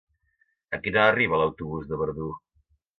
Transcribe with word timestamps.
A 0.79 0.79
quina 0.87 1.03
hora 1.03 1.13
arriba 1.15 1.43
l'autobús 1.45 1.87
de 1.93 2.05
Verdú? 2.05 2.35